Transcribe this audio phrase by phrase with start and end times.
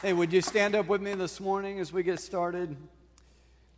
[0.00, 2.76] Hey, would you stand up with me this morning as we get started?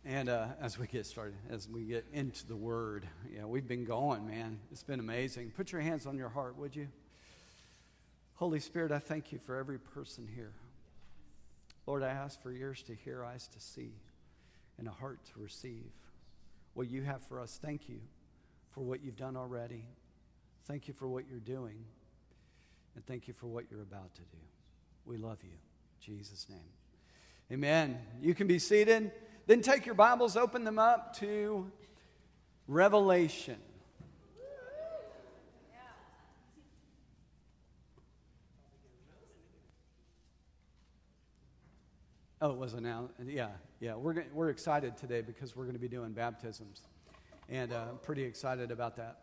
[0.05, 3.85] And uh, as we get started, as we get into the Word, yeah, we've been
[3.85, 4.59] going, man.
[4.71, 5.49] It's been amazing.
[5.49, 6.89] Put your hands on your heart, would you?
[8.35, 10.53] Holy Spirit, I thank you for every person here.
[11.87, 13.95] Lord, I ask for ears to hear, eyes to see,
[14.77, 15.89] and a heart to receive
[16.75, 17.57] what you have for us.
[17.59, 17.99] Thank you
[18.69, 19.85] for what you've done already.
[20.67, 21.83] Thank you for what you're doing.
[22.93, 24.37] And thank you for what you're about to do.
[25.03, 25.57] We love you.
[26.01, 26.59] Jesus' name.
[27.51, 27.99] Amen.
[28.21, 29.11] You can be seated.
[29.45, 31.71] Then take your Bibles, open them up to
[32.67, 33.57] Revelation.
[42.43, 43.13] Oh, it was announced.
[43.23, 43.49] Yeah,
[43.79, 43.93] yeah.
[43.93, 46.81] We're, we're excited today because we're going to be doing baptisms.
[47.49, 49.19] And uh, I'm pretty excited about that.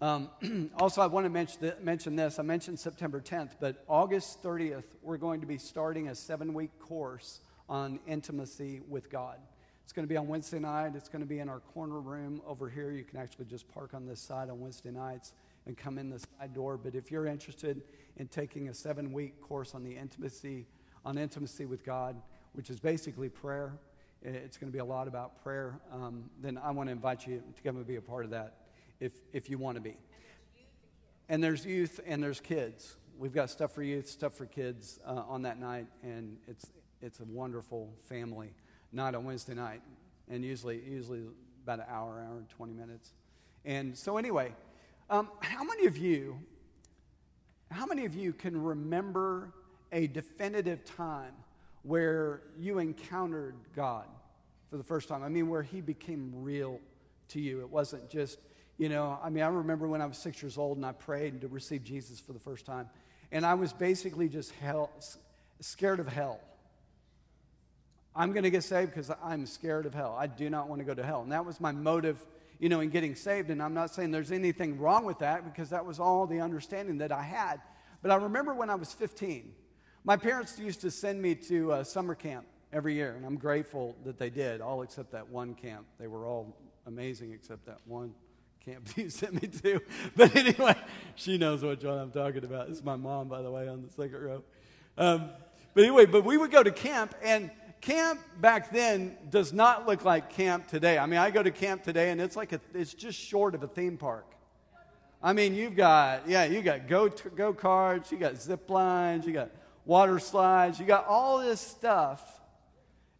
[0.00, 0.30] Um,
[0.78, 2.38] also, I want to mention, th- mention this.
[2.38, 6.70] I mentioned September 10th, but August 30th, we're going to be starting a seven week
[6.78, 9.38] course on intimacy with God.
[9.82, 10.92] It's going to be on Wednesday night.
[10.94, 12.92] It's going to be in our corner room over here.
[12.92, 15.32] You can actually just park on this side on Wednesday nights
[15.66, 16.76] and come in the side door.
[16.76, 17.82] But if you're interested
[18.18, 20.66] in taking a seven week course on the intimacy,
[21.04, 22.14] on intimacy with God,
[22.52, 23.72] which is basically prayer,
[24.22, 27.42] it's going to be a lot about prayer, um, then I want to invite you
[27.56, 28.54] to come and be a part of that
[29.00, 29.96] if, if you want to be.
[31.28, 32.96] And there's youth and there's kids.
[33.18, 36.70] We've got stuff for youth, stuff for kids uh, on that night, and it's,
[37.02, 38.54] it's a wonderful family
[38.92, 39.82] night on Wednesday night,
[40.30, 41.24] and usually, usually
[41.64, 43.12] about an hour, hour and 20 minutes.
[43.64, 44.54] And so, anyway,
[45.10, 46.38] um, how many of you,
[47.70, 49.52] how many of you can remember
[49.92, 51.32] a definitive time
[51.82, 54.06] where you encountered God
[54.70, 55.22] for the first time?
[55.22, 56.80] I mean, where He became real
[57.28, 57.60] to you.
[57.60, 58.38] It wasn't just
[58.78, 61.40] you know, I mean, I remember when I was six years old and I prayed
[61.40, 62.88] to receive Jesus for the first time.
[63.32, 64.90] And I was basically just hell,
[65.60, 66.40] scared of hell.
[68.14, 70.16] I'm going to get saved because I'm scared of hell.
[70.18, 71.22] I do not want to go to hell.
[71.22, 72.24] And that was my motive,
[72.60, 73.50] you know, in getting saved.
[73.50, 76.98] And I'm not saying there's anything wrong with that because that was all the understanding
[76.98, 77.60] that I had.
[78.00, 79.52] But I remember when I was 15,
[80.04, 83.14] my parents used to send me to summer camp every year.
[83.16, 85.84] And I'm grateful that they did, all except that one camp.
[85.98, 88.14] They were all amazing except that one
[88.68, 89.80] camp you sent me to.
[90.16, 90.76] But anyway,
[91.14, 92.68] she knows what John I'm talking about.
[92.68, 94.42] This is my mom, by the way, on the second row.
[94.96, 95.30] Um,
[95.74, 100.04] but anyway, but we would go to camp, and camp back then does not look
[100.04, 100.98] like camp today.
[100.98, 103.62] I mean, I go to camp today, and it's like a, it's just short of
[103.62, 104.26] a theme park.
[105.22, 109.32] I mean, you've got yeah, you got go go karts, you got zip lines, you
[109.32, 109.50] got
[109.84, 112.22] water slides, you got all this stuff.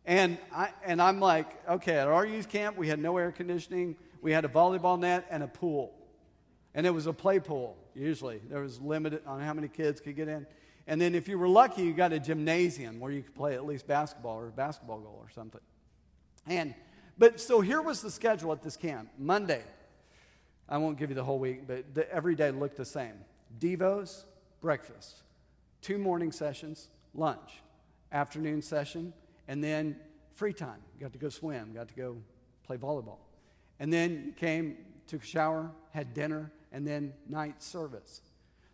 [0.04, 3.96] And I and I'm like, okay, at our youth camp, we had no air conditioning
[4.20, 5.94] we had a volleyball net and a pool.
[6.74, 8.40] And it was a play pool, usually.
[8.48, 10.46] There was limited on how many kids could get in.
[10.86, 13.66] And then if you were lucky, you got a gymnasium where you could play at
[13.66, 15.60] least basketball or a basketball goal or something.
[16.46, 16.74] And
[17.18, 19.10] but so here was the schedule at this camp.
[19.18, 19.62] Monday,
[20.68, 23.14] I won't give you the whole week, but the, every day looked the same.
[23.58, 24.24] Devos,
[24.60, 25.22] breakfast,
[25.82, 27.62] two morning sessions, lunch,
[28.12, 29.12] afternoon session,
[29.48, 29.96] and then
[30.34, 30.80] free time.
[31.00, 32.18] Got to go swim, got to go
[32.62, 33.18] play volleyball.
[33.80, 38.20] And then came, took a shower, had dinner, and then night service.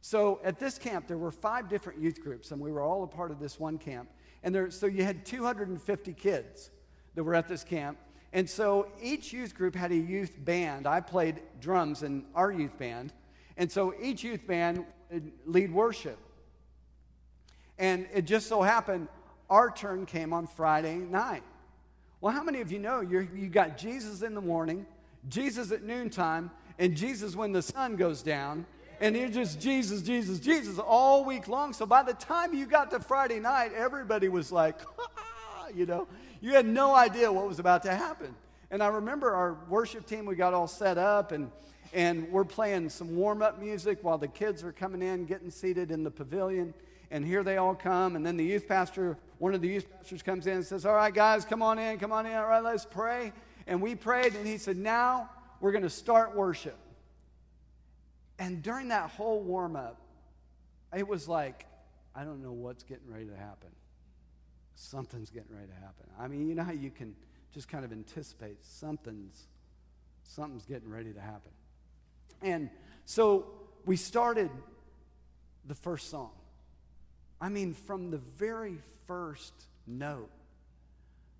[0.00, 3.06] So at this camp, there were five different youth groups, and we were all a
[3.06, 4.08] part of this one camp.
[4.42, 6.70] And there, so you had 250 kids
[7.14, 7.98] that were at this camp.
[8.32, 10.86] And so each youth group had a youth band.
[10.86, 13.12] I played drums in our youth band.
[13.56, 16.18] And so each youth band would lead worship.
[17.78, 19.08] And it just so happened
[19.50, 21.42] our turn came on Friday night.
[22.20, 24.86] Well, how many of you know you you got Jesus in the morning,
[25.28, 28.66] Jesus at noontime, and Jesus when the sun goes down.
[29.00, 31.72] And you're just Jesus, Jesus, Jesus all week long.
[31.72, 34.80] So by the time you got to Friday night, everybody was like,
[35.74, 36.06] you know,
[36.40, 38.34] you had no idea what was about to happen.
[38.70, 41.50] And I remember our worship team, we got all set up and
[41.94, 45.92] and we're playing some warm up music while the kids are coming in, getting seated
[45.92, 46.74] in the pavilion.
[47.12, 48.16] And here they all come.
[48.16, 50.96] And then the youth pastor, one of the youth pastors comes in and says, All
[50.96, 52.34] right, guys, come on in, come on in.
[52.34, 53.32] All right, let's pray.
[53.66, 55.30] And we prayed, and he said, Now
[55.60, 56.76] we're going to start worship.
[58.38, 60.00] And during that whole warm up,
[60.94, 61.66] it was like,
[62.14, 63.70] I don't know what's getting ready to happen.
[64.74, 66.06] Something's getting ready to happen.
[66.18, 67.14] I mean, you know how you can
[67.52, 69.46] just kind of anticipate something's
[70.24, 71.52] something's getting ready to happen.
[72.42, 72.70] And
[73.04, 73.46] so
[73.84, 74.50] we started
[75.66, 76.30] the first song.
[77.40, 79.52] I mean, from the very first
[79.86, 80.30] note,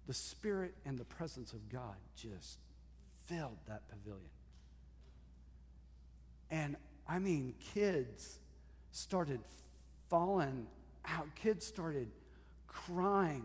[0.06, 2.58] the Spirit and the presence of God just
[3.26, 4.28] filled that pavilion.
[6.50, 6.76] And
[7.08, 8.38] I mean, kids
[8.92, 9.40] started
[10.08, 10.66] falling
[11.06, 11.26] out.
[11.34, 12.08] Kids started
[12.68, 13.44] crying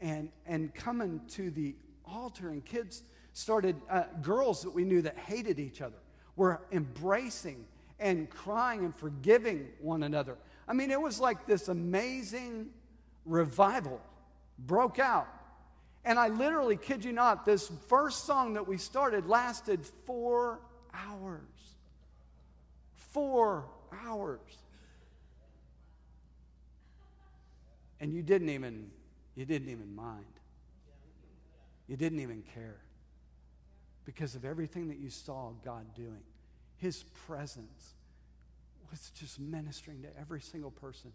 [0.00, 1.74] and, and coming to the
[2.04, 5.96] altar, and kids started, uh, girls that we knew that hated each other
[6.36, 7.64] were embracing
[7.98, 10.36] and crying and forgiving one another.
[10.68, 12.68] I mean, it was like this amazing
[13.24, 14.00] revival
[14.58, 15.28] broke out.
[16.06, 20.60] And I literally kid you not, this first song that we started lasted four
[20.94, 21.42] hours.
[22.94, 23.64] Four
[24.04, 24.38] hours.
[27.98, 28.88] And you didn't even,
[29.34, 30.24] you didn't even mind.
[31.88, 32.76] You didn't even care
[34.04, 36.22] because of everything that you saw God doing.
[36.76, 37.94] His presence
[38.92, 41.10] was just ministering to every single person,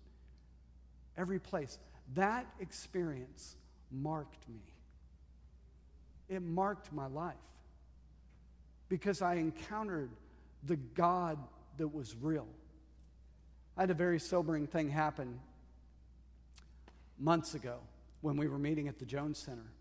[1.18, 1.78] every place.
[2.16, 3.56] That experience
[3.90, 4.60] marked me.
[6.32, 7.36] It marked my life
[8.88, 10.10] because I encountered
[10.64, 11.38] the God
[11.78, 12.48] that was real.
[13.76, 15.42] I had a very sobering thing happen
[17.20, 17.80] months ago
[18.22, 19.74] when we were meeting at the Jones Center.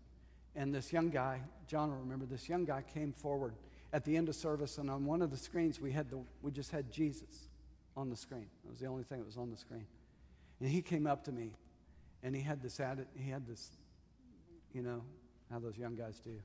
[0.53, 3.53] And this young guy, John will remember, this young guy came forward
[3.93, 6.51] at the end of service, and on one of the screens, we, had the, we
[6.51, 7.47] just had Jesus
[7.95, 8.47] on the screen.
[8.65, 9.85] It was the only thing that was on the screen.
[10.59, 11.53] And he came up to me,
[12.23, 12.81] and he had this,
[13.15, 13.69] he had this,
[14.73, 15.01] you know,
[15.51, 16.39] how those young guys do.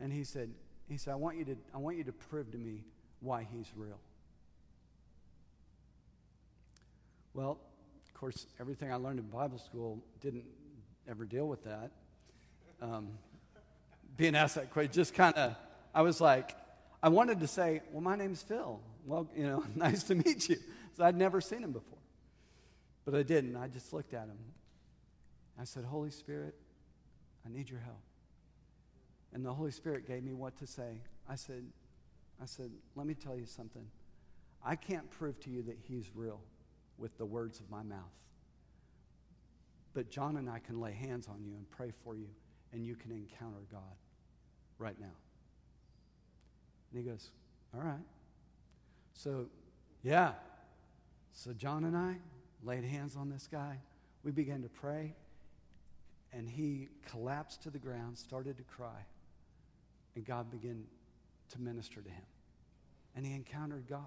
[0.00, 0.50] And he said,
[0.88, 2.84] he said, I want you to, I want you to prove to me
[3.20, 3.98] why he's real.
[7.34, 7.58] Well,
[8.06, 10.44] of course, everything I learned in Bible school didn't
[11.08, 11.90] ever deal with that.
[12.82, 13.08] Um,
[14.16, 15.54] being asked that question, just kind of,
[15.94, 16.56] I was like,
[17.02, 18.80] I wanted to say, well, my name's Phil.
[19.06, 20.56] Well, you know, nice to meet you.
[20.96, 21.98] So I'd never seen him before.
[23.04, 23.56] But I didn't.
[23.56, 24.38] I just looked at him.
[25.58, 26.54] I said, Holy Spirit,
[27.46, 28.00] I need your help.
[29.32, 31.02] And the Holy Spirit gave me what to say.
[31.28, 31.64] I said,
[32.42, 33.86] I said, let me tell you something.
[34.64, 36.40] I can't prove to you that he's real
[36.98, 38.12] with the words of my mouth.
[39.94, 42.28] But John and I can lay hands on you and pray for you,
[42.72, 43.96] and you can encounter God
[44.78, 45.06] right now.
[46.92, 47.30] And he goes,
[47.74, 48.04] All right.
[49.14, 49.46] So,
[50.02, 50.32] yeah.
[51.32, 52.16] So, John and I
[52.62, 53.78] laid hands on this guy.
[54.22, 55.14] We began to pray,
[56.32, 59.06] and he collapsed to the ground, started to cry,
[60.14, 60.84] and God began
[61.50, 62.22] to minister to him.
[63.16, 64.00] And he encountered God.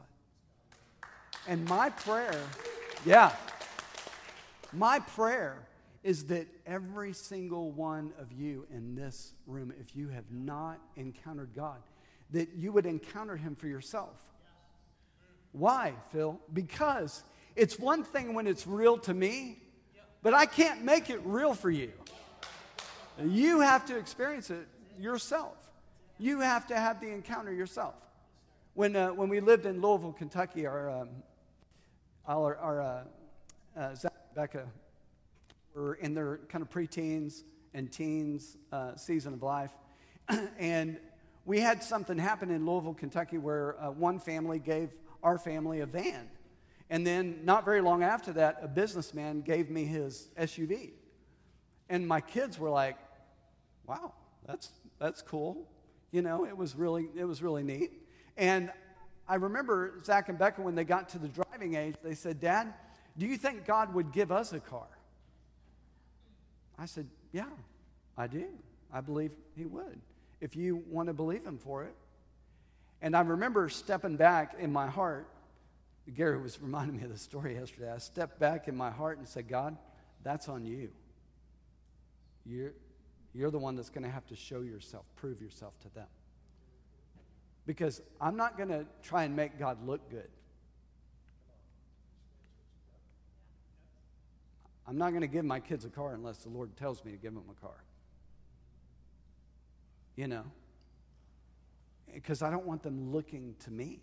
[1.48, 2.42] And my prayer,
[3.06, 3.34] yeah,
[4.72, 5.68] my prayer
[6.04, 11.54] is that every single one of you in this room, if you have not encountered
[11.56, 11.78] God,
[12.32, 14.20] that you would encounter him for yourself.
[15.52, 16.40] Why, Phil?
[16.52, 17.24] Because
[17.56, 19.60] it's one thing when it's real to me,
[20.22, 21.92] but I can't make it real for you.
[23.24, 24.68] You have to experience it
[25.00, 25.56] yourself.
[26.20, 27.96] You have to have the encounter yourself.
[28.76, 31.10] When, uh, when we lived in Louisville, Kentucky, our, um,
[32.28, 33.04] our, our uh,
[33.78, 34.68] uh, Zach and Becca
[35.76, 37.44] were in their kind of preteens
[37.74, 39.72] and teens uh, season of life.
[40.60, 40.98] and
[41.46, 44.90] we had something happen in Louisville, Kentucky, where uh, one family gave
[45.24, 46.30] our family a van.
[46.90, 50.92] And then, not very long after that, a businessman gave me his SUV.
[51.90, 52.98] And my kids were like,
[53.88, 54.14] wow,
[54.46, 54.70] that's,
[55.00, 55.68] that's cool.
[56.14, 57.92] You know, it was, really, it was really neat.
[58.38, 58.72] And
[59.28, 62.72] I remember Zach and Becca, when they got to the driving age, they said, Dad,
[63.18, 64.88] do you think God would give us a car?
[66.78, 67.50] I said, Yeah,
[68.16, 68.46] I do.
[68.94, 70.00] I believe He would
[70.40, 71.96] if you want to believe Him for it.
[73.02, 75.28] And I remember stepping back in my heart.
[76.14, 77.92] Gary was reminding me of the story yesterday.
[77.92, 79.78] I stepped back in my heart and said, God,
[80.24, 80.92] that's on you.
[82.46, 82.74] You're,
[83.34, 86.08] you're the one that's going to have to show yourself, prove yourself to them.
[87.66, 90.30] Because I'm not going to try and make God look good.
[94.86, 97.18] I'm not going to give my kids a car unless the Lord tells me to
[97.18, 97.84] give them a car.
[100.16, 100.44] You know?
[102.14, 104.00] Because I don't want them looking to me.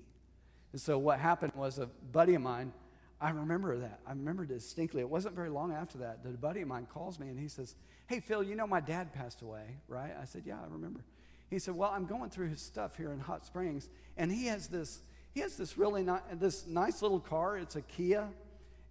[0.72, 2.72] And so what happened was a buddy of mine,
[3.20, 4.00] I remember that.
[4.06, 5.00] I remember distinctly.
[5.00, 7.48] It wasn't very long after that that a buddy of mine calls me and he
[7.48, 7.74] says,
[8.06, 10.12] Hey, Phil, you know my dad passed away, right?
[10.20, 11.04] I said, Yeah, I remember.
[11.50, 14.68] He said, Well, I'm going through his stuff here in Hot Springs, and he has
[14.68, 15.00] this,
[15.34, 17.58] he has this really ni- this nice little car.
[17.58, 18.28] It's a Kia.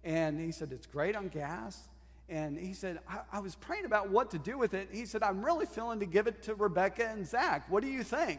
[0.04, 1.88] And he said, It's great on gas.
[2.28, 4.90] And he said, I, I was praying about what to do with it.
[4.92, 7.68] He said, I'm really feeling to give it to Rebecca and Zach.
[7.68, 8.38] What do you think?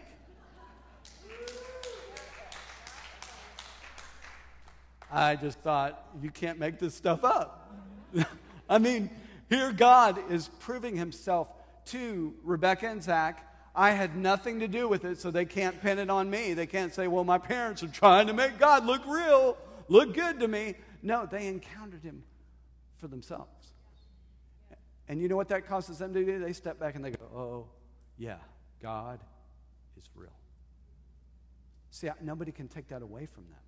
[5.12, 7.74] I just thought, you can't make this stuff up.
[8.70, 9.10] I mean,
[9.50, 11.50] here God is proving himself
[11.88, 13.48] to Rebecca and Zach.
[13.76, 16.54] I had nothing to do with it, so they can't pin it on me.
[16.54, 19.58] They can't say, well, my parents are trying to make God look real,
[19.90, 20.76] look good to me.
[21.02, 22.24] No, they encountered him
[22.98, 23.50] for themselves.
[25.10, 26.40] And you know what that causes them to do?
[26.40, 27.66] They step back and they go, oh,
[28.18, 28.38] yeah,
[28.82, 29.20] God
[29.98, 30.30] is real.
[31.90, 33.60] See, nobody can take that away from them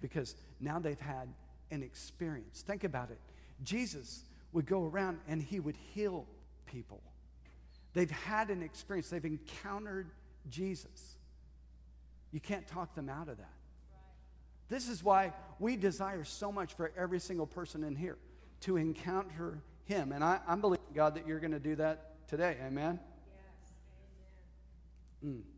[0.00, 1.28] because now they've had
[1.70, 2.62] an experience.
[2.62, 3.18] Think about it.
[3.62, 6.26] Jesus would go around and he would heal
[6.66, 7.02] people.
[7.94, 10.10] They've had an experience, they've encountered
[10.48, 11.16] Jesus.
[12.30, 13.52] You can't talk them out of that.
[14.68, 18.18] This is why we desire so much for every single person in here
[18.60, 20.12] to encounter him.
[20.12, 22.56] And I, am believing, God, that you're going to do that today.
[22.66, 23.00] Amen?
[23.32, 23.72] Yes.
[25.22, 25.38] Amen.
[25.38, 25.57] Mm.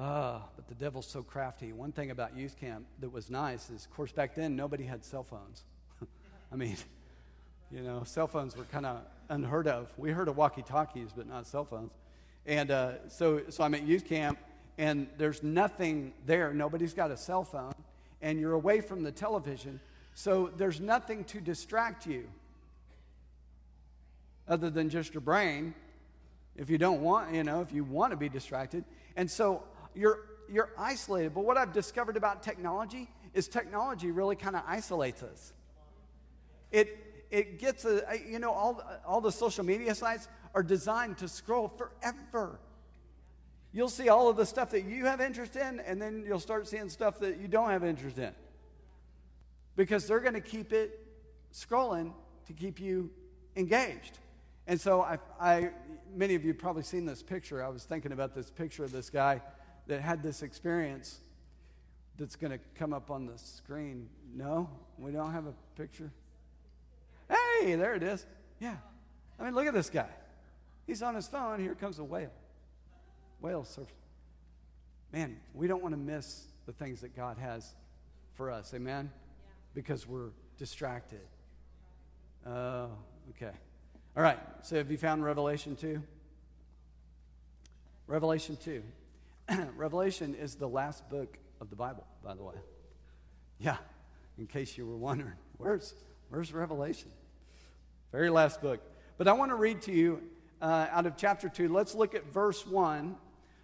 [0.00, 1.72] Ah, but the devil's so crafty.
[1.72, 5.04] One thing about youth camp that was nice is, of course, back then nobody had
[5.04, 5.64] cell phones.
[6.52, 6.76] I mean,
[7.72, 9.92] you know, cell phones were kind of unheard of.
[9.96, 11.90] We heard of walkie talkies, but not cell phones.
[12.46, 14.38] And uh, so, so I'm at youth camp,
[14.78, 16.54] and there's nothing there.
[16.54, 17.74] Nobody's got a cell phone,
[18.22, 19.80] and you're away from the television,
[20.14, 22.28] so there's nothing to distract you
[24.46, 25.74] other than just your brain
[26.56, 28.84] if you don't want, you know, if you want to be distracted.
[29.16, 29.62] And so
[29.98, 31.34] you're, you're isolated.
[31.34, 35.52] But what I've discovered about technology is technology really kind of isolates us.
[36.70, 41.18] It, it gets, uh, a, you know, all, all the social media sites are designed
[41.18, 42.60] to scroll forever.
[43.72, 46.68] You'll see all of the stuff that you have interest in, and then you'll start
[46.68, 48.32] seeing stuff that you don't have interest in.
[49.76, 51.06] Because they're going to keep it
[51.52, 52.12] scrolling
[52.46, 53.10] to keep you
[53.56, 54.18] engaged.
[54.66, 55.70] And so I, I,
[56.14, 57.62] many of you probably seen this picture.
[57.64, 59.42] I was thinking about this picture of this guy
[59.88, 61.18] that had this experience
[62.18, 64.08] that's going to come up on the screen.
[64.34, 66.10] No, we don't have a picture.
[67.28, 68.24] Hey, there it is.
[68.60, 68.76] Yeah.
[69.38, 70.08] I mean, look at this guy.
[70.86, 71.60] He's on his phone.
[71.60, 72.32] Here comes a whale.
[73.40, 73.88] Whale surf.
[75.12, 77.74] Man, we don't want to miss the things that God has
[78.34, 78.74] for us.
[78.74, 79.10] Amen?
[79.10, 79.50] Yeah.
[79.74, 81.26] Because we're distracted.
[82.46, 82.86] Oh, uh,
[83.30, 83.56] okay.
[84.16, 84.38] All right.
[84.62, 86.02] So have you found Revelation 2?
[88.06, 88.82] Revelation 2.
[89.76, 92.54] Revelation is the last book of the Bible, by the way.
[93.58, 93.76] Yeah,
[94.36, 95.94] in case you were wondering, where's,
[96.28, 97.10] where's Revelation?
[98.12, 98.80] Very last book.
[99.16, 100.22] But I want to read to you
[100.60, 101.68] uh, out of chapter 2.
[101.68, 103.16] Let's look at verse 1.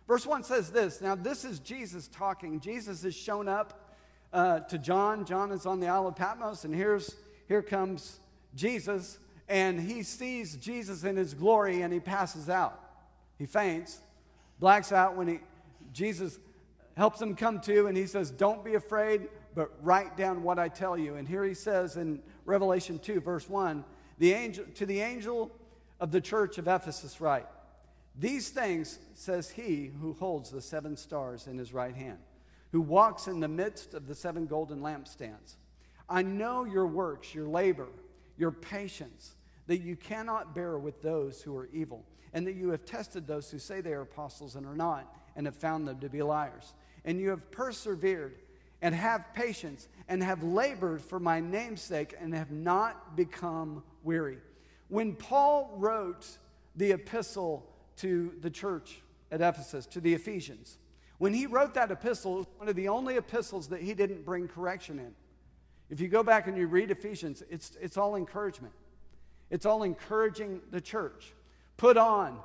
[0.06, 2.60] Verse 1 says this Now, this is Jesus talking.
[2.60, 3.92] Jesus has shown up
[4.32, 5.24] uh, to John.
[5.24, 7.14] John is on the Isle of Patmos, and here's,
[7.46, 8.18] here comes
[8.54, 12.80] Jesus, and he sees Jesus in his glory, and he passes out.
[13.38, 13.98] He faints,
[14.58, 15.40] blacks out when he,
[15.94, 16.38] Jesus
[16.96, 20.68] helps him come to, and he says, Don't be afraid, but write down what I
[20.68, 21.14] tell you.
[21.14, 23.84] And here he says in Revelation 2, verse 1
[24.18, 25.50] the angel, to the angel
[26.00, 27.46] of the church of Ephesus, write,
[28.16, 32.18] These things says he who holds the seven stars in his right hand,
[32.72, 35.56] who walks in the midst of the seven golden lampstands.
[36.08, 37.88] I know your works, your labor,
[38.36, 39.34] your patience,
[39.66, 43.50] that you cannot bear with those who are evil, and that you have tested those
[43.50, 46.74] who say they are apostles and are not, and have found them to be liars.
[47.04, 48.34] And you have persevered
[48.80, 54.38] and have patience and have labored for my name's sake and have not become weary.
[54.88, 56.26] When Paul wrote
[56.76, 59.00] the epistle to the church
[59.30, 60.78] at Ephesus, to the Ephesians,
[61.18, 64.24] when he wrote that epistle, it was one of the only epistles that he didn't
[64.24, 65.14] bring correction in.
[65.90, 68.74] If you go back and you read Ephesians, it's, it's all encouragement.
[69.50, 71.32] It's all encouraging the church.
[71.76, 72.38] Put on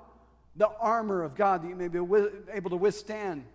[0.59, 1.99] the armor of God that you may be
[2.53, 3.45] able to withstand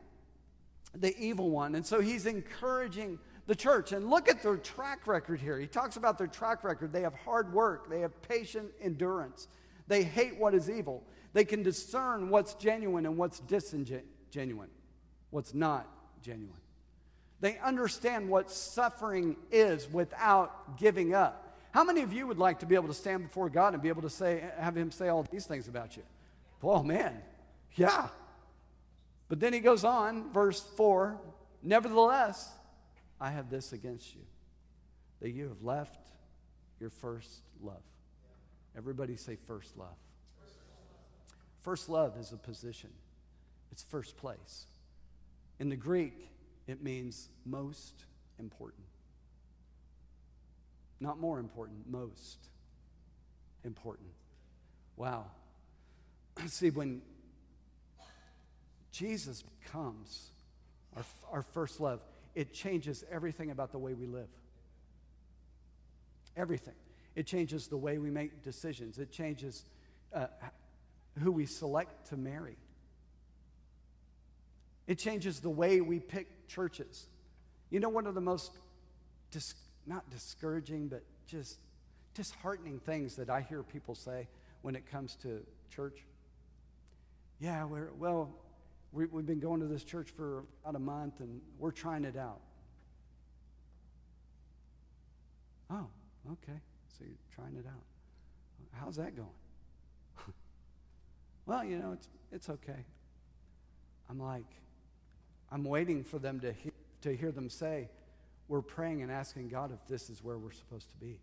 [0.94, 1.74] the evil one.
[1.74, 3.92] And so he's encouraging the church.
[3.92, 5.60] And look at their track record here.
[5.60, 6.94] He talks about their track record.
[6.94, 9.48] They have hard work, they have patient endurance,
[9.86, 11.04] they hate what is evil.
[11.34, 14.70] They can discern what's genuine and what's disingenuine,
[15.30, 15.86] what's not
[16.22, 16.60] genuine.
[17.40, 21.58] They understand what suffering is without giving up.
[21.72, 23.88] How many of you would like to be able to stand before God and be
[23.88, 26.04] able to say, have Him say all these things about you?
[26.64, 27.14] Oh, man,
[27.74, 28.08] yeah.
[29.28, 31.20] But then he goes on, verse 4
[31.62, 32.50] Nevertheless,
[33.20, 34.20] I have this against you,
[35.20, 36.10] that you have left
[36.78, 37.82] your first love.
[38.76, 39.96] Everybody say first love.
[41.60, 42.90] First love is a position,
[43.72, 44.66] it's first place.
[45.58, 46.28] In the Greek,
[46.66, 48.04] it means most
[48.38, 48.84] important.
[51.00, 52.38] Not more important, most
[53.64, 54.08] important.
[54.96, 55.26] Wow.
[56.46, 57.02] See, when
[58.92, 60.30] Jesus becomes
[60.96, 62.00] our, our first love,
[62.34, 64.28] it changes everything about the way we live.
[66.36, 66.74] Everything.
[67.14, 69.64] It changes the way we make decisions, it changes
[70.12, 70.26] uh,
[71.22, 72.56] who we select to marry.
[74.86, 77.06] It changes the way we pick churches.
[77.70, 78.52] You know, one of the most,
[79.30, 79.54] dis-
[79.86, 81.58] not discouraging, but just
[82.14, 84.28] disheartening things that I hear people say
[84.62, 85.40] when it comes to
[85.74, 86.04] church.
[87.44, 88.30] Yeah, we're, well,
[88.90, 92.16] we, we've been going to this church for about a month and we're trying it
[92.16, 92.40] out.
[95.70, 95.86] Oh,
[96.32, 96.58] okay.
[96.96, 97.82] So you're trying it out.
[98.72, 99.28] How's that going?
[101.44, 102.86] well, you know, it's, it's okay.
[104.08, 104.50] I'm like,
[105.52, 106.72] I'm waiting for them to hear,
[107.02, 107.90] to hear them say,
[108.48, 111.20] we're praying and asking God if this is where we're supposed to be.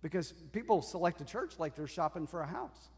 [0.00, 2.88] Because people select a church like they're shopping for a house.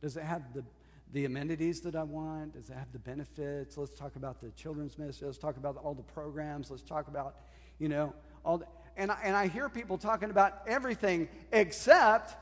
[0.00, 0.64] Does it have the,
[1.12, 2.54] the amenities that I want?
[2.54, 3.76] Does it have the benefits?
[3.76, 5.26] Let's talk about the children's ministry.
[5.26, 6.70] Let's talk about all the programs.
[6.70, 7.36] Let's talk about,
[7.78, 8.12] you know,
[8.44, 12.36] all the, and, I, and I hear people talking about everything except,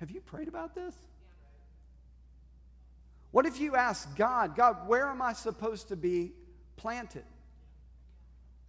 [0.00, 0.94] have you prayed about this?
[3.30, 6.32] What if you ask God, God, where am I supposed to be
[6.76, 7.24] planted?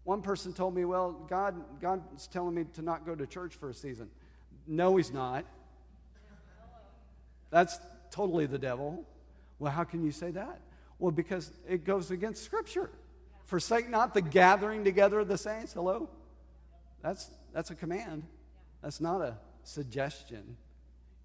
[0.04, 3.70] One person told me, Well, God, God's telling me to not go to church for
[3.70, 4.10] a season.
[4.68, 5.46] No, He's not.
[7.52, 7.80] That's
[8.12, 9.06] totally the devil.
[9.60, 10.62] Well, how can you say that?
[11.00, 12.89] Well, because it goes against Scripture.
[13.46, 15.74] Forsake not the gathering together of the saints.
[15.74, 16.10] Hello?
[17.01, 18.24] That's, that's a command.
[18.82, 20.58] That's not a suggestion.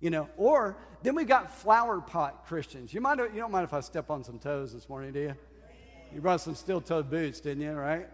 [0.00, 2.92] You know, or then we got flower pot Christians.
[2.92, 5.34] You, mind, you don't mind if I step on some toes this morning, do you?
[6.14, 8.08] You brought some steel toed boots, didn't you, right?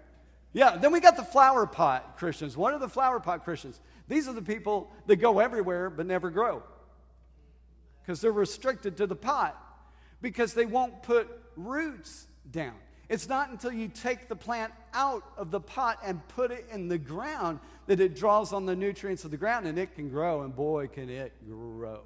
[0.52, 2.56] Yeah, then we got the flower pot Christians.
[2.56, 3.80] What are the flower pot Christians?
[4.08, 6.62] These are the people that go everywhere but never grow
[8.02, 9.56] because they're restricted to the pot
[10.20, 12.74] because they won't put roots down.
[13.08, 16.86] It's not until you take the plant out of the pot and put it in
[16.86, 20.42] the ground that it draws on the nutrients of the ground and it can grow,
[20.42, 22.02] and boy, can it grow.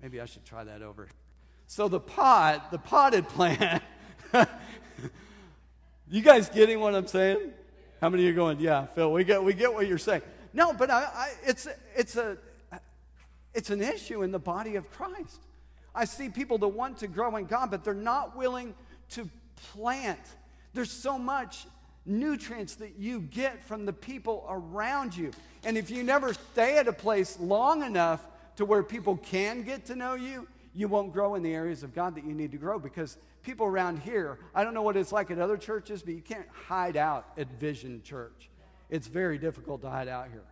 [0.00, 1.08] Maybe I should try that over.
[1.66, 3.82] So the pot, the potted plant,
[6.08, 7.52] you guys getting what I'm saying?
[8.00, 10.22] How many of you are going, yeah, Phil, we get, we get what you're saying.
[10.54, 12.38] No, but I, I, it's, it's, a,
[13.52, 15.40] it's an issue in the body of Christ.
[15.94, 18.74] I see people that want to grow in God, but they're not willing
[19.10, 19.28] to
[19.72, 20.20] plant.
[20.72, 21.66] There's so much
[22.06, 25.32] nutrients that you get from the people around you.
[25.64, 29.86] And if you never stay at a place long enough to where people can get
[29.86, 32.58] to know you, you won't grow in the areas of God that you need to
[32.58, 36.14] grow because people around here, I don't know what it's like at other churches, but
[36.14, 38.50] you can't hide out at Vision Church.
[38.90, 40.44] It's very difficult to hide out here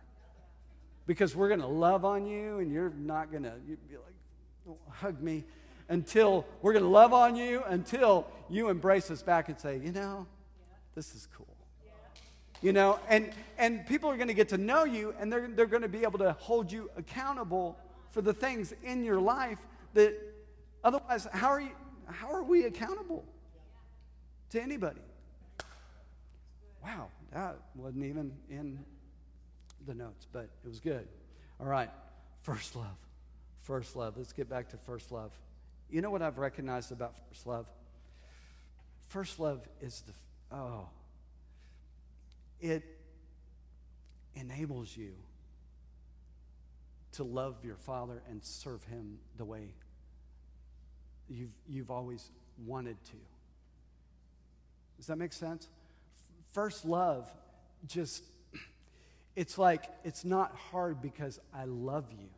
[1.05, 3.53] because we're going to love on you and you're not going to
[3.89, 5.43] be like, hug me
[5.89, 9.91] until we're going to love on you until you embrace us back and say, you
[9.91, 10.25] know,
[10.95, 11.47] this is cool.
[12.61, 15.65] You know, and, and people are going to get to know you and they're, they're
[15.65, 17.77] going to be able to hold you accountable
[18.11, 19.59] for the things in your life
[19.93, 20.13] that
[20.83, 21.71] otherwise, how are, you,
[22.07, 23.25] how are we accountable
[24.51, 25.01] to anybody?
[26.81, 28.79] Wow, that wasn't even in
[29.85, 31.07] the notes, but it was good.
[31.59, 31.89] All right,
[32.41, 32.97] first love.
[33.61, 34.15] First love.
[34.17, 35.31] Let's get back to first love.
[35.89, 37.65] You know what I've recognized about first love?
[39.07, 40.87] First love is the, oh,
[42.59, 42.83] it
[44.35, 45.13] enables you
[47.13, 49.69] to love your Father and serve Him the way
[51.29, 52.29] you've, you've always
[52.65, 53.17] wanted to.
[54.97, 55.67] Does that make sense?
[56.53, 57.27] First love
[57.87, 58.23] just,
[59.35, 62.29] it's like, it's not hard because I love you.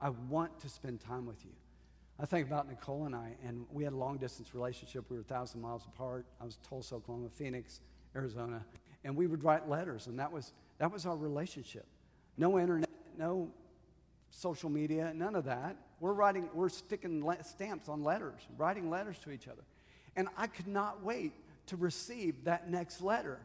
[0.00, 1.50] I want to spend time with you.
[2.20, 5.04] I think about Nicole and I, and we had a long distance relationship.
[5.08, 6.26] We were a thousand miles apart.
[6.40, 7.80] I was Tulsa, Oklahoma, Phoenix,
[8.14, 8.64] Arizona,
[9.04, 11.86] and we would write letters, and that was that was our relationship.
[12.36, 13.50] No internet, no
[14.30, 15.76] social media, none of that.
[16.00, 19.62] We're writing, we're sticking stamps on letters, writing letters to each other,
[20.16, 21.32] and I could not wait
[21.68, 23.38] to receive that next letter.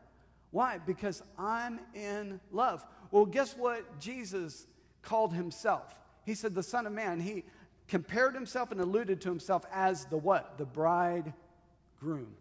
[0.51, 0.77] Why?
[0.77, 2.85] Because I'm in love.
[3.11, 4.67] Well, guess what Jesus
[5.01, 5.97] called himself?
[6.25, 7.43] He said, the Son of Man, he
[7.87, 10.57] compared himself and alluded to himself as the what?
[10.57, 12.35] The bridegroom.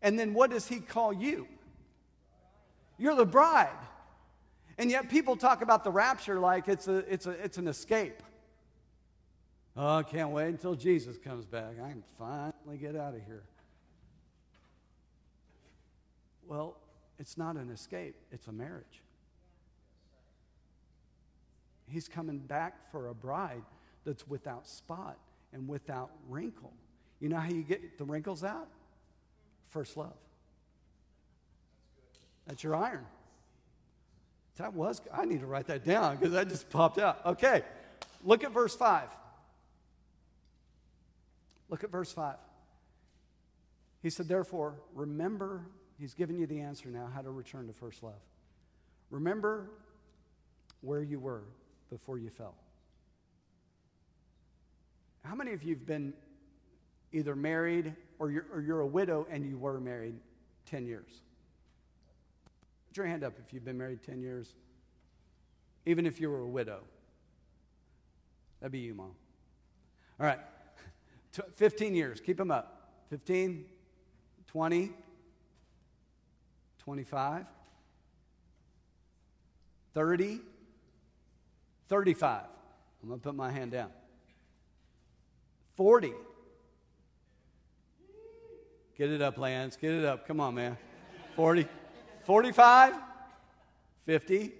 [0.00, 1.46] And then what does he call you?
[2.98, 3.68] You're the bride.
[4.78, 8.22] And yet people talk about the rapture like it's, a, it's, a, it's an escape.
[9.76, 11.74] Oh, I can't wait until Jesus comes back.
[11.82, 13.44] I can finally get out of here.
[16.52, 16.76] Well,
[17.18, 19.00] it's not an escape, it's a marriage.
[21.88, 23.62] He's coming back for a bride
[24.04, 25.16] that's without spot
[25.54, 26.74] and without wrinkle.
[27.20, 28.68] You know how you get the wrinkles out?
[29.70, 30.12] First love.
[32.46, 33.06] That's your iron.
[34.56, 37.24] That was, I need to write that down because that just popped out.
[37.24, 37.62] Okay,
[38.24, 39.08] look at verse 5.
[41.70, 42.34] Look at verse 5.
[44.02, 45.62] He said, Therefore, remember
[46.02, 48.18] He's given you the answer now how to return to first love.
[49.10, 49.70] Remember
[50.80, 51.44] where you were
[51.90, 52.56] before you fell.
[55.24, 56.12] How many of you have been
[57.12, 60.16] either married or you're, or you're a widow and you were married
[60.66, 61.22] 10 years?
[62.88, 64.54] Put your hand up if you've been married 10 years,
[65.86, 66.80] even if you were a widow.
[68.58, 69.12] That'd be you, Mom.
[70.18, 70.40] All right.
[71.54, 72.20] 15 years.
[72.20, 72.90] Keep them up.
[73.08, 73.66] 15,
[74.48, 74.92] 20,
[76.84, 77.44] 25,
[79.94, 80.40] 30,
[81.88, 82.42] 35.
[83.02, 83.90] I'm going to put my hand down.
[85.76, 86.12] 40.
[88.96, 89.76] Get it up, Lance.
[89.76, 90.26] Get it up.
[90.26, 90.76] Come on, man.
[91.36, 91.66] 40.
[92.24, 92.94] 45.
[94.04, 94.52] 50.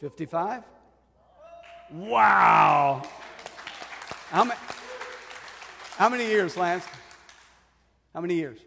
[0.00, 0.62] 55.
[1.92, 3.02] Wow.
[4.30, 4.60] How many,
[5.96, 6.84] how many years, Lance?
[8.14, 8.60] How many years?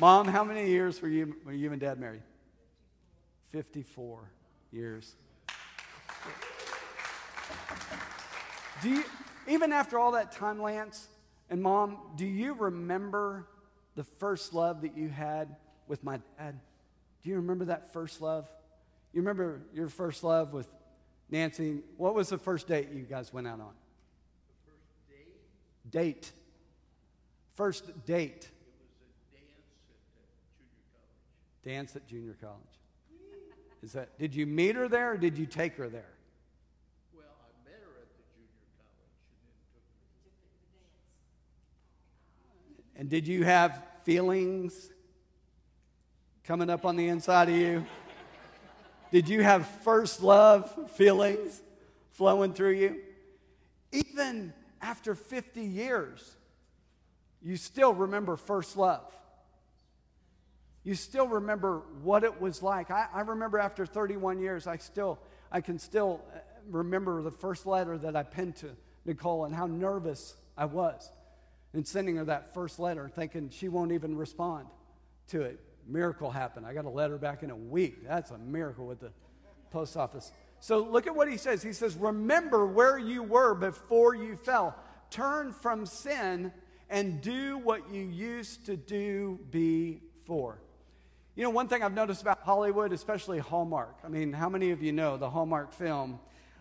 [0.00, 2.22] Mom, how many years were you, were you and dad married?
[3.50, 4.30] 54
[4.72, 5.14] years.
[8.80, 9.04] Do you,
[9.46, 11.08] even after all that time, Lance
[11.50, 13.46] and mom, do you remember
[13.94, 15.54] the first love that you had
[15.86, 16.58] with my dad?
[17.22, 18.48] Do you remember that first love?
[19.12, 20.68] You remember your first love with
[21.28, 21.80] Nancy?
[21.98, 23.74] What was the first date you guys went out on?
[24.64, 25.90] The first date?
[25.90, 26.32] Date.
[27.54, 28.48] First date.
[31.64, 32.56] Dance at junior college.
[33.82, 36.12] Is that, did you meet her there or did you take her there?
[37.14, 40.74] Well, I met her at the junior college and then took
[42.94, 43.00] her.
[43.00, 44.90] And did you have feelings
[46.44, 47.86] coming up on the inside of you?
[49.10, 51.60] did you have first love feelings
[52.12, 53.00] flowing through you?
[53.92, 56.36] Even after 50 years,
[57.42, 59.12] you still remember first love
[60.84, 62.90] you still remember what it was like.
[62.90, 65.18] I, I, remember after 31 years, I still,
[65.52, 66.38] I can still uh,
[66.70, 68.70] remember the first letter that I penned to
[69.04, 71.10] Nicole and how nervous I was
[71.74, 74.66] in sending her that first letter, thinking she won't even respond
[75.28, 75.60] to it.
[75.86, 76.66] Miracle happened.
[76.66, 78.06] I got a letter back in a week.
[78.06, 79.12] That's a miracle with the
[79.70, 80.32] post office.
[80.60, 81.62] So look at what he says.
[81.62, 84.76] He says, Remember where you were before you fell.
[85.10, 86.52] Turn from sin
[86.88, 90.60] and do what you used to do before.
[91.36, 94.82] You know, one thing I've noticed about Hollywood, especially Hallmark, I mean, how many of
[94.82, 96.18] you know the Hallmark film?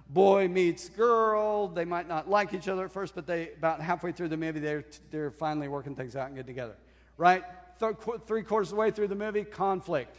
[0.10, 1.68] Boy meets girl.
[1.68, 4.60] They might not like each other at first, but they about halfway through the movie,
[4.60, 6.76] they're, they're finally working things out and getting together.
[7.18, 7.44] Right?
[7.80, 10.16] Th- three quarters of the way through the movie, conflict.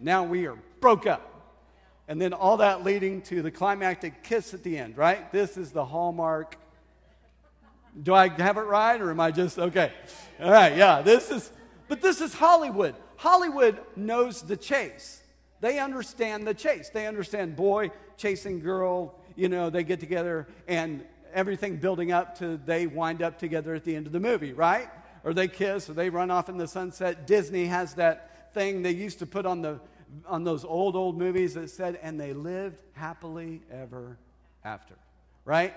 [0.00, 1.34] Now we are broke up.
[2.08, 5.30] And then all that leading to the climactic kiss at the end, right?
[5.30, 6.56] This is the Hallmark.
[8.02, 9.92] Do I have it right or am I just okay?
[10.40, 11.50] All right, yeah, this is,
[11.88, 12.94] but this is Hollywood.
[13.18, 15.20] Hollywood knows the chase.
[15.60, 16.88] They understand the chase.
[16.88, 21.04] They understand boy chasing girl, you know, they get together and
[21.34, 24.88] everything building up to they wind up together at the end of the movie, right?
[25.24, 27.26] Or they kiss or they run off in the sunset.
[27.26, 29.80] Disney has that thing they used to put on the
[30.26, 34.16] on those old old movies that said and they lived happily ever
[34.64, 34.94] after.
[35.44, 35.74] Right?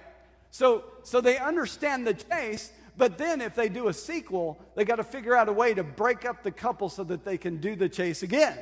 [0.51, 4.97] So so they understand the chase but then if they do a sequel, they got
[4.97, 7.75] to figure out a way to break up the couple so that they can do
[7.75, 8.58] the chase again.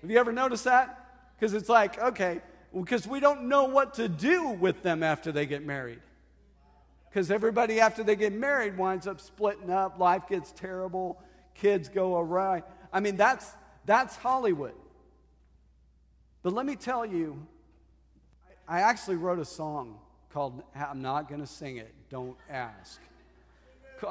[0.00, 0.98] Have you ever noticed that?
[1.38, 2.40] Because it's like, okay,
[2.74, 6.00] because we don't know what to do with them after they get married.
[7.08, 11.20] Because everybody after they get married winds up splitting up, life gets terrible,
[11.54, 12.62] kids go awry.
[12.92, 13.46] I mean, that's,
[13.84, 14.74] that's Hollywood.
[16.42, 17.46] But let me tell you,
[18.66, 19.98] I actually wrote a song
[20.32, 23.00] called I'm Not Gonna Sing It, Don't Ask.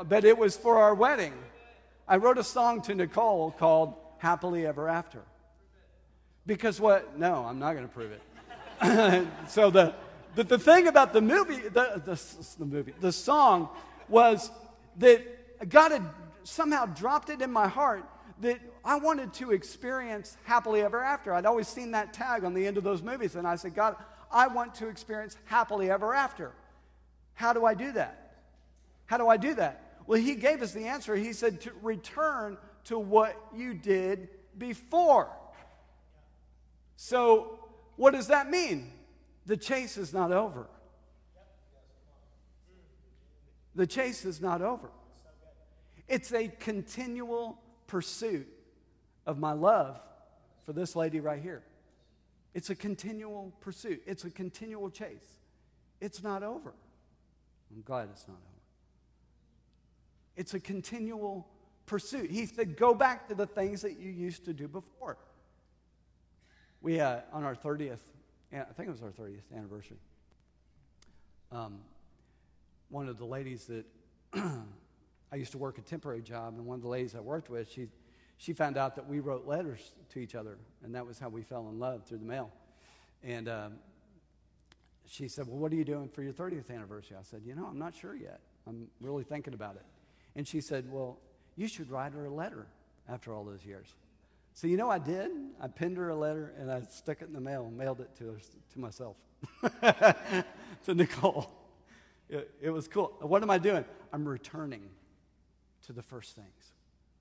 [0.10, 1.34] But it was for our wedding.
[2.08, 5.22] I wrote a song to Nicole called Happily Ever After.
[6.48, 7.20] Because what?
[7.20, 9.28] No, I'm not going to prove it.
[9.48, 9.94] so the,
[10.34, 12.20] the, the thing about the movie, the, the,
[12.58, 13.70] the movie, the song
[14.10, 14.50] was
[14.98, 16.04] that God had
[16.44, 18.04] somehow dropped it in my heart
[18.40, 21.36] that I wanted to experience happily ever after.
[21.36, 23.96] I'd always seen that tag on the end of those movies, and I said, God,
[24.32, 26.54] I want to experience happily ever after.
[27.42, 28.34] How do I do that?
[29.08, 29.98] How do I do that?
[30.06, 31.16] Well, he gave us the answer.
[31.16, 35.28] He said to return to what you did before.
[36.98, 37.58] So,
[37.96, 38.94] what does that mean?
[39.48, 40.68] The chase is not over.
[43.74, 44.92] The chase is not over.
[46.08, 48.48] It's a continual pursuit
[49.26, 50.00] of my love
[50.64, 51.64] for this lady right here.
[52.54, 55.40] It's a continual pursuit, it's a continual chase.
[56.00, 56.76] It's not over.
[57.74, 58.62] I'm glad it's not over.
[60.36, 61.48] It's a continual
[61.86, 62.32] pursuit.
[62.32, 65.18] He said, go back to the things that you used to do before.
[66.82, 68.00] We, uh, on our 30th,
[68.54, 69.98] I think it was our 30th anniversary,
[71.52, 71.80] um,
[72.90, 73.86] one of the ladies that
[74.34, 77.72] I used to work a temporary job, and one of the ladies I worked with,
[77.72, 77.88] she,
[78.38, 81.42] she found out that we wrote letters to each other, and that was how we
[81.42, 82.52] fell in love through the mail.
[83.24, 83.74] And um,
[85.08, 87.18] she said, Well, what are you doing for your 30th anniversary?
[87.20, 88.40] I said, You know, I'm not sure yet.
[88.68, 89.86] I'm really thinking about it.
[90.36, 91.20] And she said, Well,
[91.56, 92.68] you should write her a letter
[93.10, 93.94] after all those years.
[94.54, 95.32] So, you know, I did.
[95.62, 98.16] I pinned her a letter and I stuck it in the mail and mailed it
[98.18, 98.40] to her,
[98.74, 99.16] to myself,
[100.86, 101.52] to Nicole.
[102.30, 103.14] It, it was cool.
[103.22, 103.86] What am I doing?
[104.12, 104.84] I'm returning
[105.86, 106.74] to the first things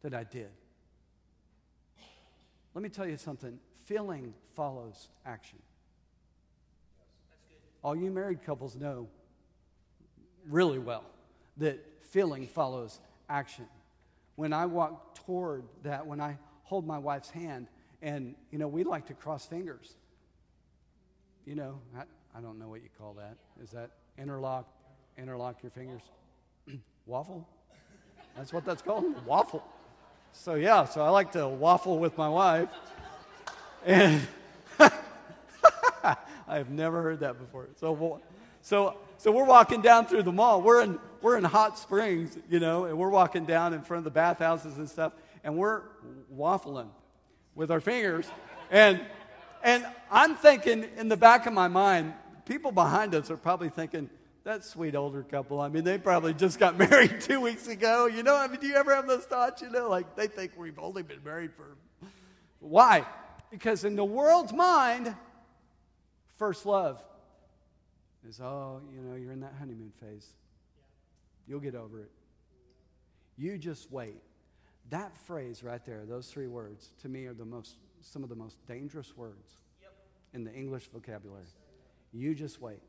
[0.02, 0.50] that I did.
[2.74, 5.58] Let me tell you something feeling follows action.
[7.82, 9.08] All you married couples know
[10.48, 11.04] really well
[11.58, 13.66] that feeling follows action.
[14.36, 17.68] When I walk toward that, when I hold my wife's hand,
[18.02, 19.96] and, you know, we like to cross fingers.
[21.44, 22.02] You know, I,
[22.36, 23.36] I don't know what you call that.
[23.62, 24.66] Is that interlock?
[25.18, 26.02] Interlock your fingers?
[27.06, 27.46] waffle?
[28.36, 29.04] That's what that's called?
[29.26, 29.64] Waffle.
[30.32, 32.68] So, yeah, so I like to waffle with my wife.
[33.84, 34.26] And
[36.50, 37.68] I have never heard that before.
[37.76, 38.20] So,
[38.60, 40.60] so, so we're walking down through the mall.
[40.60, 44.04] We're in, we're in Hot Springs, you know, and we're walking down in front of
[44.04, 45.12] the bathhouses and stuff,
[45.44, 45.82] and we're
[46.36, 46.88] waffling
[47.54, 48.26] with our fingers.
[48.68, 49.00] And,
[49.62, 52.14] and I'm thinking in the back of my mind,
[52.46, 54.10] people behind us are probably thinking,
[54.42, 55.60] that sweet older couple.
[55.60, 58.06] I mean, they probably just got married two weeks ago.
[58.06, 59.62] You know, I mean, do you ever have those thoughts?
[59.62, 61.76] You know, like they think we've only been married for.
[62.58, 63.06] Why?
[63.52, 65.14] Because in the world's mind,
[66.40, 67.04] first love
[68.26, 70.26] is, oh, you know, you're in that honeymoon phase.
[71.46, 72.10] You'll get over it.
[73.36, 74.22] You just wait.
[74.88, 78.34] That phrase right there, those three words, to me are the most, some of the
[78.34, 79.92] most dangerous words yep.
[80.32, 81.44] in the English vocabulary.
[82.10, 82.80] You just wait.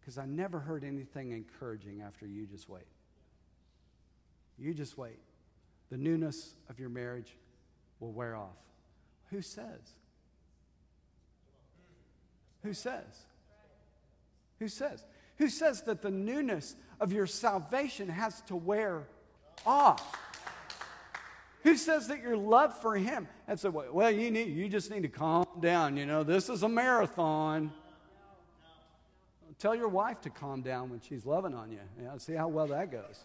[0.00, 2.88] Because I never heard anything encouraging after you just wait.
[4.58, 5.20] You just wait.
[5.90, 7.36] The newness of your marriage
[8.00, 8.58] will wear off.
[9.30, 9.94] Who says?
[12.68, 13.24] Who says?
[14.58, 15.02] Who says?
[15.38, 19.04] Who says that the newness of your salvation has to wear
[19.64, 20.14] off?
[21.62, 23.26] Who says that your love for him?
[23.46, 25.96] And so, well, you need, you just need to calm down.
[25.96, 27.72] You know, this is a marathon.
[29.58, 31.78] Tell your wife to calm down when she's loving on you.
[32.18, 33.24] see how well that goes.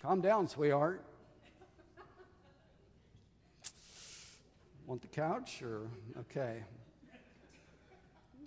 [0.00, 1.02] calm down, sweetheart.
[4.88, 5.82] Want the couch or
[6.18, 6.64] okay?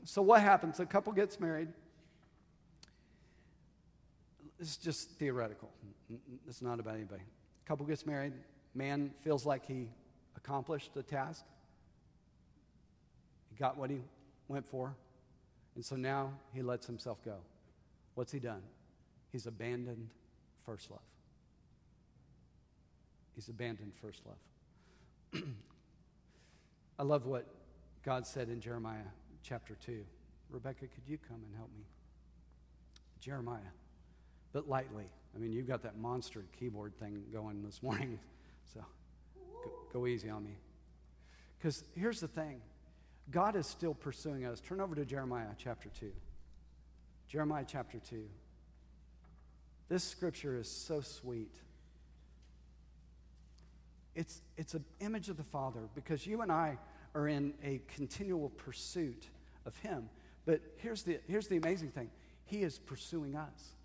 [0.05, 0.79] So what happens?
[0.79, 1.67] A couple gets married.
[4.57, 5.69] This is just theoretical.
[6.47, 7.21] It's not about anybody.
[7.67, 8.33] Couple gets married.
[8.73, 9.91] Man feels like he
[10.35, 11.45] accomplished the task.
[13.51, 13.99] He got what he
[14.47, 14.95] went for.
[15.75, 17.35] And so now he lets himself go.
[18.15, 18.63] What's he done?
[19.31, 20.09] He's abandoned
[20.65, 21.01] first love.
[23.35, 25.43] He's abandoned first love.
[26.99, 27.47] I love what
[28.03, 29.07] God said in Jeremiah
[29.43, 30.03] chapter 2.
[30.49, 31.83] Rebecca, could you come and help me?
[33.19, 33.59] Jeremiah,
[34.51, 35.05] but lightly.
[35.35, 38.19] I mean, you've got that monster keyboard thing going this morning,
[38.73, 38.81] so
[39.63, 40.57] go, go easy on me.
[41.57, 42.59] Because here's the thing
[43.29, 44.59] God is still pursuing us.
[44.59, 46.11] Turn over to Jeremiah chapter 2.
[47.27, 48.25] Jeremiah chapter 2.
[49.87, 51.55] This scripture is so sweet.
[54.15, 56.77] It's, it's an image of the Father because you and I
[57.15, 59.27] are in a continual pursuit
[59.65, 60.09] of Him.
[60.45, 62.09] But here's the, here's the amazing thing
[62.43, 63.75] He is pursuing us.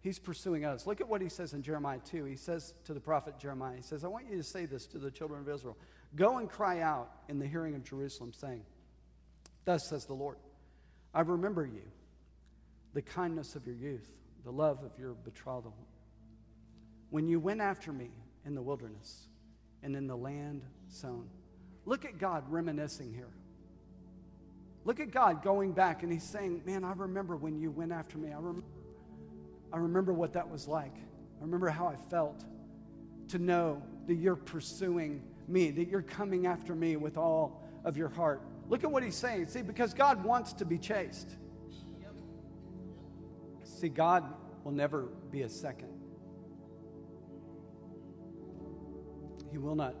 [0.00, 0.86] He's pursuing us.
[0.86, 2.26] Look at what he says in Jeremiah 2.
[2.26, 4.98] He says to the prophet Jeremiah, He says, I want you to say this to
[4.98, 5.76] the children of Israel.
[6.14, 8.62] Go and cry out in the hearing of Jerusalem, saying,
[9.64, 10.36] Thus says the Lord,
[11.12, 11.82] I remember you,
[12.94, 14.08] the kindness of your youth,
[14.44, 15.74] the love of your betrothal.
[17.10, 18.10] When you went after me
[18.46, 19.26] in the wilderness
[19.82, 21.28] and in the land sown.
[21.84, 23.30] Look at God reminiscing here.
[24.84, 28.18] Look at God going back and he's saying, Man, I remember when you went after
[28.18, 28.30] me.
[28.30, 28.62] I remember,
[29.72, 30.94] I remember what that was like.
[30.94, 32.44] I remember how I felt
[33.28, 38.08] to know that you're pursuing me, that you're coming after me with all of your
[38.08, 38.42] heart.
[38.68, 39.46] Look at what he's saying.
[39.46, 41.30] See, because God wants to be chased.
[43.64, 44.24] See, God
[44.64, 45.95] will never be a second.
[49.50, 49.94] He will not.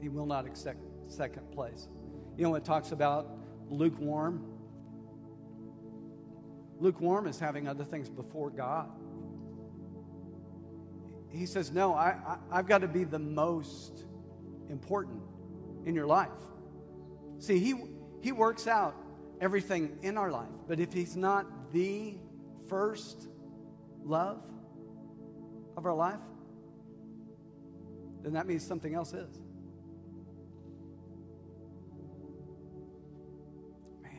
[0.00, 1.88] He will not accept second place.
[2.36, 4.44] You know, it talks about lukewarm.
[6.78, 8.90] Lukewarm is having other things before God.
[11.28, 14.04] He says, No, I, I, I've got to be the most
[14.68, 15.22] important
[15.84, 16.28] in your life.
[17.38, 17.74] See, he,
[18.20, 18.94] he works out
[19.40, 22.14] everything in our life, but if He's not the
[22.68, 23.28] first
[24.02, 24.42] love
[25.76, 26.18] of our life,
[28.22, 29.38] then that means something else is.
[34.02, 34.12] Man.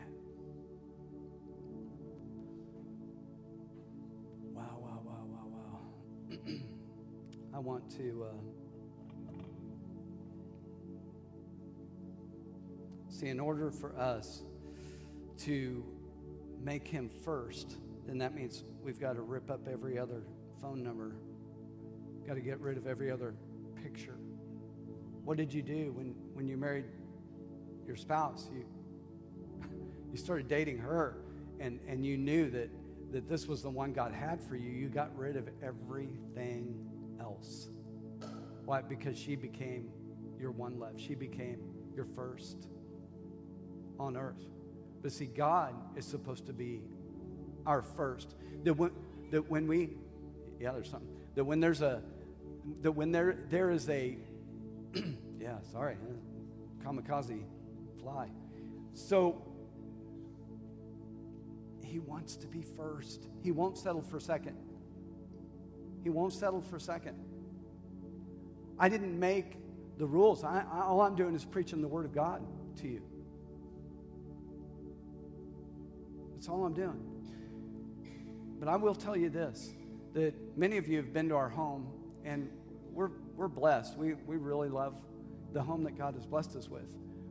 [4.54, 6.38] Wow, wow, wow, wow, wow.
[7.54, 8.28] I want to.
[8.30, 8.52] Uh,
[13.10, 14.42] see, in order for us
[15.38, 15.84] to
[16.60, 20.24] make him first, then that means we've got to rip up every other
[20.60, 21.16] phone number,
[22.28, 23.36] got to get rid of every other
[23.82, 24.18] picture.
[25.24, 26.86] What did you do when, when you married
[27.86, 28.50] your spouse?
[28.54, 28.66] You,
[30.12, 31.18] you started dating her
[31.60, 32.70] and, and you knew that,
[33.12, 34.70] that this was the one God had for you.
[34.70, 36.76] You got rid of everything
[37.20, 37.70] else.
[38.66, 38.82] Why?
[38.82, 39.90] Because she became
[40.40, 40.94] your one love.
[40.98, 41.60] She became
[41.96, 42.68] your first
[44.00, 44.44] on earth.
[45.02, 46.82] But see, God is supposed to be
[47.66, 48.36] our first.
[48.64, 48.92] That when,
[49.32, 49.92] that when we,
[50.60, 51.10] yeah, there's something.
[51.36, 52.02] That when there's a,
[52.82, 54.18] that when there there is a,
[55.40, 55.98] yeah, sorry,
[56.84, 57.44] kamikaze
[58.02, 58.30] fly.
[58.94, 59.42] So
[61.84, 63.28] he wants to be first.
[63.42, 64.58] He won't settle for second.
[66.04, 67.18] He won't settle for second.
[68.80, 69.58] I didn't make
[69.98, 70.44] the rules.
[70.44, 72.42] I, I, all I'm doing is preaching the word of God
[72.78, 73.02] to you.
[76.34, 77.00] That's all I'm doing.
[78.60, 79.72] But I will tell you this
[80.14, 81.88] that many of you have been to our home,
[82.26, 82.50] and
[82.94, 83.98] we're, we're blessed.
[83.98, 84.96] We, we really love
[85.54, 86.88] the home that God has blessed us with.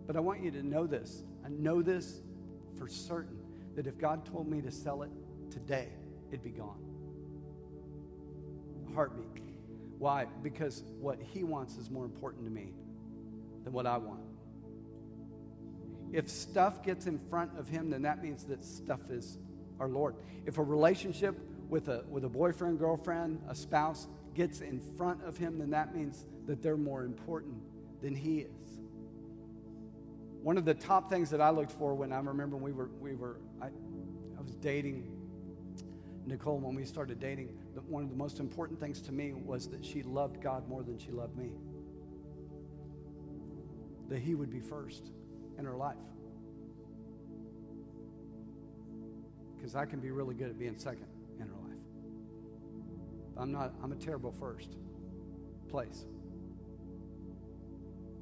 [0.06, 1.22] But I want you to know this.
[1.44, 2.20] I know this
[2.78, 3.38] for certain
[3.76, 5.10] that if God told me to sell it
[5.50, 5.88] today,
[6.28, 6.82] it'd be gone.
[8.94, 9.44] Heartbeat.
[9.98, 10.26] Why?
[10.42, 12.72] Because what He wants is more important to me
[13.64, 14.20] than what I want.
[16.12, 19.38] If stuff gets in front of him, then that means that stuff is
[19.78, 20.16] our Lord.
[20.44, 25.36] If a relationship with a, with a boyfriend, girlfriend, a spouse gets in front of
[25.36, 27.56] him, then that means that they're more important
[28.02, 28.78] than he is.
[30.42, 33.14] One of the top things that I looked for when I remember we were, we
[33.14, 35.20] were I, I was dating
[36.30, 37.48] Nicole when we started dating,
[37.88, 40.98] one of the most important things to me was that she loved God more than
[40.98, 41.50] she loved me.
[44.08, 45.10] That he would be first
[45.58, 45.96] in her life.
[49.56, 51.06] Because I can be really good at being second
[53.40, 54.76] I'm not, I'm a terrible first
[55.68, 56.04] place.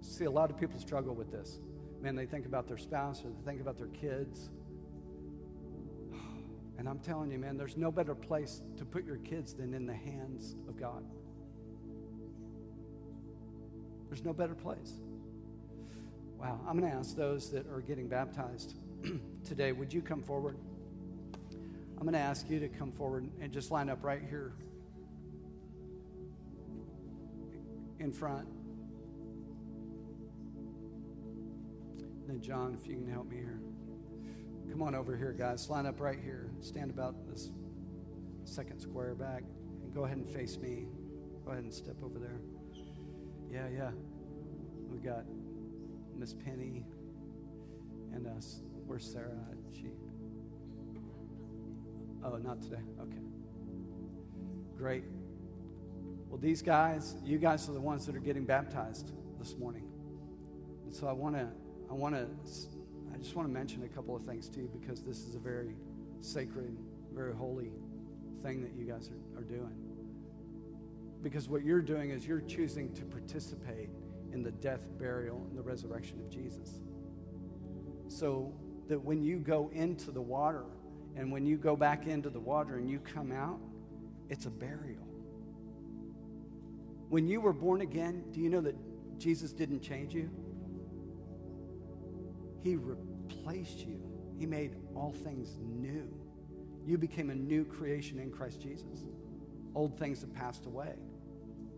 [0.00, 1.58] See, a lot of people struggle with this.
[2.00, 4.50] Man, they think about their spouse or they think about their kids.
[6.78, 9.86] And I'm telling you, man, there's no better place to put your kids than in
[9.86, 11.04] the hands of God.
[14.08, 14.92] There's no better place.
[16.38, 18.76] Wow, I'm going to ask those that are getting baptized
[19.44, 20.56] today, would you come forward?
[21.96, 24.52] I'm going to ask you to come forward and just line up right here
[28.00, 28.48] in front.
[32.20, 33.60] And then, John, if you can help me here.
[34.70, 35.68] Come on over here, guys.
[35.70, 36.50] Line up right here.
[36.60, 37.50] Stand about this
[38.44, 39.42] second square back.
[39.82, 40.86] And go ahead and face me.
[41.44, 42.40] Go ahead and step over there.
[43.50, 43.90] Yeah, yeah.
[44.90, 45.24] We got
[46.14, 46.84] Miss Penny,
[48.12, 48.60] and us.
[48.86, 49.38] Where's Sarah?
[49.72, 49.86] She.
[52.24, 52.82] Oh, not today.
[53.00, 53.22] Okay.
[54.76, 55.04] Great.
[56.28, 59.84] Well, these guys, you guys are the ones that are getting baptized this morning.
[60.84, 61.48] And so I want to,
[61.90, 62.26] I want to,
[63.14, 65.38] I just want to mention a couple of things to you because this is a
[65.38, 65.74] very
[66.20, 66.76] sacred,
[67.14, 67.72] very holy
[68.42, 69.74] thing that you guys are, are doing.
[71.22, 73.88] Because what you're doing is you're choosing to participate
[74.32, 76.80] in the death, burial, and the resurrection of Jesus.
[78.08, 78.52] So
[78.88, 80.64] that when you go into the water
[81.16, 83.58] and when you go back into the water and you come out,
[84.28, 85.07] it's a burial.
[87.08, 88.76] When you were born again, do you know that
[89.18, 90.30] Jesus didn't change you?
[92.60, 94.00] He replaced you.
[94.38, 96.08] He made all things new.
[96.86, 99.06] You became a new creation in Christ Jesus.
[99.74, 100.94] Old things have passed away,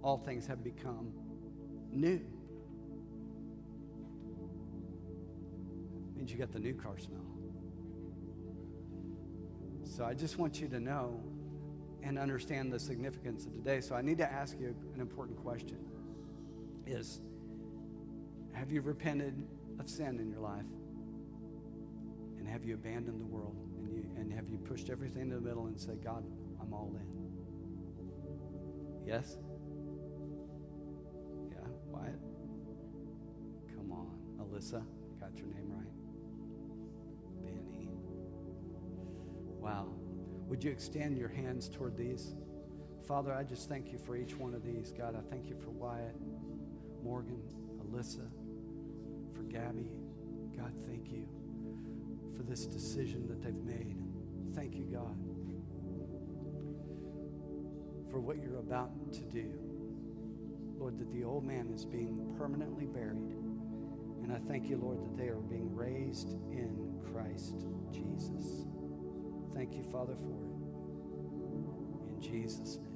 [0.02, 1.12] all things have become
[1.92, 2.20] new.
[6.20, 7.24] means you got the new car smell.
[9.84, 11.20] So I just want you to know
[12.02, 13.80] and understand the significance of today.
[13.80, 15.78] So I need to ask you an important question
[16.86, 17.20] is
[18.52, 19.46] have you repented
[19.78, 20.64] of sin in your life?
[22.38, 23.56] And have you abandoned the world?
[23.78, 26.24] And, you, and have you pushed everything to the middle and said, God,
[26.60, 27.20] I'm all in?
[29.06, 29.38] Yes?
[31.50, 32.18] Yeah, Wyatt?
[33.76, 34.18] Come on.
[34.40, 34.82] Alyssa,
[35.20, 35.86] got your name right?
[37.42, 37.88] Benny.
[39.58, 39.99] Wow.
[40.50, 42.34] Would you extend your hands toward these?
[43.06, 44.90] Father, I just thank you for each one of these.
[44.90, 46.16] God, I thank you for Wyatt,
[47.04, 47.40] Morgan,
[47.78, 48.28] Alyssa,
[49.32, 49.86] for Gabby.
[50.56, 51.28] God, thank you
[52.36, 54.02] for this decision that they've made.
[54.56, 55.16] Thank you, God,
[58.10, 59.52] for what you're about to do.
[60.78, 63.36] Lord, that the old man is being permanently buried.
[64.24, 68.66] And I thank you, Lord, that they are being raised in Christ Jesus.
[69.54, 70.70] Thank you, Father, for it.
[72.08, 72.89] In Jesus' name.